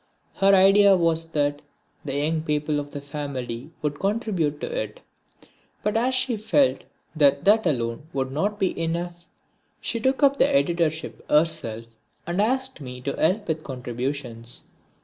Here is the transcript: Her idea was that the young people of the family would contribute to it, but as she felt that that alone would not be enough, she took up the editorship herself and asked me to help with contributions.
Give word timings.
Her 0.37 0.55
idea 0.55 0.97
was 0.97 1.27
that 1.27 1.61
the 2.03 2.15
young 2.15 2.41
people 2.41 2.79
of 2.79 2.89
the 2.89 3.01
family 3.01 3.69
would 3.83 3.99
contribute 3.99 4.59
to 4.61 4.65
it, 4.67 4.99
but 5.83 5.95
as 5.95 6.15
she 6.15 6.37
felt 6.37 6.85
that 7.15 7.45
that 7.45 7.67
alone 7.67 8.07
would 8.11 8.31
not 8.31 8.57
be 8.59 8.75
enough, 8.81 9.27
she 9.79 9.99
took 9.99 10.23
up 10.23 10.37
the 10.37 10.49
editorship 10.51 11.23
herself 11.29 11.85
and 12.25 12.41
asked 12.41 12.81
me 12.81 12.99
to 13.01 13.15
help 13.15 13.47
with 13.47 13.63
contributions. 13.63 14.63